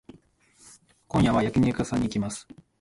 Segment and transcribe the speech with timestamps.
[1.07, 2.47] 今夜は焼肉屋さんに行きます。